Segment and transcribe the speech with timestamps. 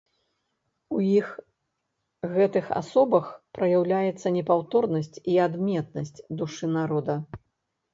[0.95, 1.27] У іх
[2.33, 3.25] гэтых асобах
[3.61, 7.13] праяўляецца непаўторнасць і адметнасць душы народа.